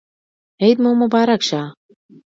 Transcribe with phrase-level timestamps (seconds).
[0.61, 1.61] عید مو مبارک شه